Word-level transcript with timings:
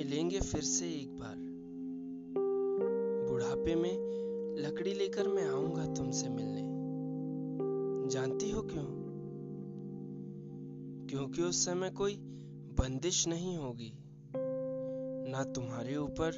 मिलेंगे 0.00 0.40
फिर 0.40 0.60
से 0.60 0.86
एक 0.86 1.18
बार। 1.18 1.36
बुढ़ापे 3.30 3.74
में 3.74 3.92
लकड़ी 4.58 4.94
लेकर 4.94 5.28
मैं 5.28 5.48
आऊँगा 5.48 5.94
तुमसे 5.94 6.28
मिलने। 6.28 6.60
जानती 8.08 8.50
हो 8.50 8.62
क्यों? 8.62 8.84
क्योंकि 11.06 11.42
उस 11.42 11.64
समय 11.64 11.90
कोई 11.90 12.16
बंदिश 12.78 13.28
नहीं 13.28 13.56
होगी। 13.56 13.98
ना 15.30 15.44
तुम्हारे 15.44 15.96
ऊपर 15.96 16.30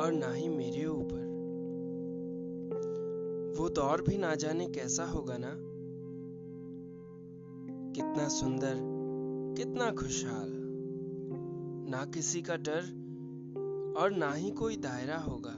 और 0.00 0.12
ना 0.12 0.32
ही 0.32 0.48
मेरे 0.48 0.86
ऊपर। 0.86 1.22
वो 3.58 3.68
दौर 3.68 4.02
भी 4.02 4.18
ना 4.18 4.34
जाने 4.34 4.66
कैसा 4.66 5.04
होगा 5.04 5.36
ना? 5.38 5.54
कितना 7.92 8.28
सुंदर, 8.28 8.74
कितना 9.56 9.90
खुशहाल। 9.90 10.63
ना 11.88 12.04
किसी 12.04 12.42
का 12.42 12.56
डर 12.56 13.94
और 13.98 14.10
ना 14.10 14.32
ही 14.32 14.50
कोई 14.50 14.76
दायरा 14.76 15.16
होगा। 15.16 15.54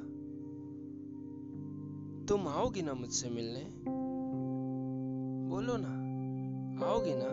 तुम 2.26 2.48
आओगी 2.48 2.82
ना 2.82 2.94
मुझसे 2.94 3.30
मिलने? 3.30 3.66
बोलो 5.48 5.77
ना, 5.77 5.92
आओगी 6.86 7.14
ना? 7.14 7.28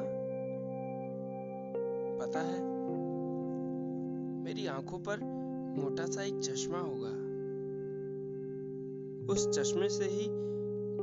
पता 2.22 2.40
है, 2.40 2.62
मेरी 4.44 4.68
आँखों 4.68 5.00
पर 5.00 5.20
मोटा 5.82 6.06
सा 6.06 6.24
एक 6.24 6.40
चश्मा 6.40 6.80
होगा। 6.80 7.24
उस 9.34 9.50
चश्मे 9.50 9.90
से 9.90 10.06
ही 10.06 10.28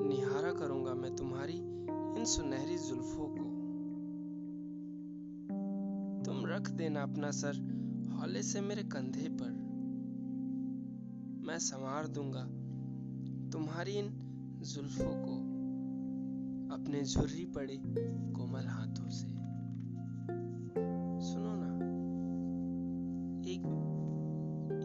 निहारा 0.09 0.53
करूँगा 0.53 0.95
मैं 0.95 1.17
तुम्हारी 1.17 1.59
इन 2.19 2.25
सुनहरी 2.25 2.79
जुल्फों 2.79 3.27
को। 3.29 3.61
तुम 6.25 6.47
रख 6.47 6.71
देना 6.71 7.03
अपना 7.03 7.31
सर 7.31 7.80
हौले 8.21 8.43
से 8.43 8.61
मेरे 8.61 8.83
कंधे 8.83 9.29
पर। 9.29 9.51
मैं 11.47 11.59
संवार 11.59 12.07
दूँगा 12.07 12.43
तुम्हारी 13.51 13.93
इन 13.93 14.09
जुल्फों 14.63 15.13
को, 15.13 15.37
अपने 16.75 17.03
झुर्री 17.05 17.45
पड़े 17.45 17.77
कोमल 18.33 18.67
हाथों 18.67 19.09
से। 19.09 19.27
सुनो 21.29 21.55
ना, 21.57 21.75
एक 23.49 23.61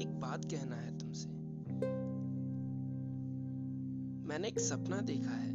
एक 0.01 0.19
बात 0.19 0.45
कहना 0.45 0.75
है 0.75 0.97
तुमसे। 0.97 1.29
मैंने 4.27 4.47
एक 4.47 4.59
सपना 4.59 5.01
देखा 5.01 5.31
है। 5.31 5.51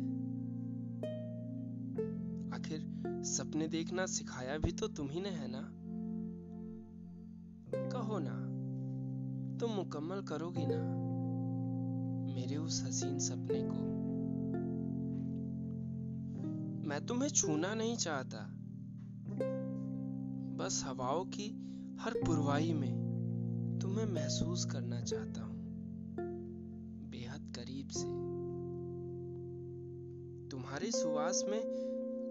आखिर 2.51 3.03
सपने 3.25 3.69
देखना 3.69 4.07
सिखाया 4.07 4.59
भी 4.59 4.73
तो 4.73 4.89
तुम 4.89 5.09
ही 5.11 5.21
ने, 5.21 5.29
है 5.29 5.49
ना? 5.51 5.73
कहो 7.75 8.19
ना, 8.19 8.37
तुम 9.59 9.71
मुकम्मल 9.71 10.21
करोगी 10.21 10.67
ना 10.67 10.81
मेरे 12.35 12.57
उस 12.57 12.83
हसीन 12.87 13.19
सपने 13.19 13.61
को। 13.63 13.89
मैं 16.89 17.01
तुम्हें 17.07 17.29
छूना 17.29 17.75
नहीं 17.75 17.97
चाहता, 17.97 18.39
बस 20.57 20.83
हवाओं 20.87 21.25
की 21.25 21.49
हर 22.01 22.15
पुरवाई 22.27 22.73
में 22.73 23.79
तुम्हें 23.83 24.07
महसूस 24.07 24.65
करना 24.65 25.01
चाहता 25.01 25.43
हूँ, 25.43 25.59
बेहद 27.11 27.53
करीब 27.57 27.89
से। 27.89 28.09
तुम्हारी 30.49 30.91
सुवास 30.91 31.45
में 31.49 31.61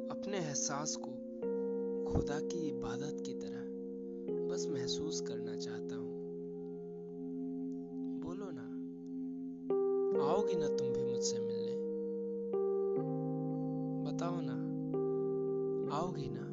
अपने 0.09 0.38
एहसास 0.38 0.95
को 0.95 1.11
खुदा 2.11 2.39
की 2.39 2.67
इबादत 2.69 3.23
की 3.25 3.33
तरह 3.33 3.69
बस 4.49 4.67
महसूस 4.69 5.21
करना 5.21 5.55
चाहता 5.55 5.95
हूँ। 5.95 6.13
बोलो 8.19 8.45
ना, 8.51 8.65
आओगी 10.31 10.55
ना 10.55 10.67
तुम 10.67 10.87
भी 10.87 11.03
मुझसे 11.03 11.39
मिलने? 11.39 11.75
बताओ 14.11 14.41
ना, 14.41 14.55
आओगी 15.97 16.29
ना? 16.29 16.48